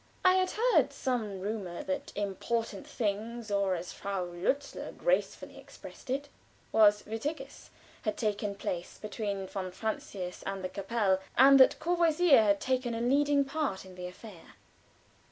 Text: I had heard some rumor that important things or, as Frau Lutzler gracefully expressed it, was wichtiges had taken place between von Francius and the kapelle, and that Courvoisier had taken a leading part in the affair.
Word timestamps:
I 0.25 0.33
had 0.33 0.49
heard 0.73 0.91
some 0.91 1.41
rumor 1.41 1.83
that 1.83 2.11
important 2.15 2.87
things 2.87 3.51
or, 3.51 3.75
as 3.75 3.93
Frau 3.93 4.23
Lutzler 4.25 4.91
gracefully 4.93 5.59
expressed 5.59 6.09
it, 6.09 6.27
was 6.71 7.03
wichtiges 7.03 7.69
had 8.01 8.17
taken 8.17 8.55
place 8.55 8.97
between 8.97 9.45
von 9.45 9.71
Francius 9.71 10.41
and 10.41 10.63
the 10.63 10.69
kapelle, 10.69 11.19
and 11.37 11.59
that 11.59 11.77
Courvoisier 11.79 12.41
had 12.41 12.59
taken 12.59 12.95
a 12.95 12.99
leading 12.99 13.45
part 13.45 13.85
in 13.85 13.93
the 13.93 14.07
affair. 14.07 14.55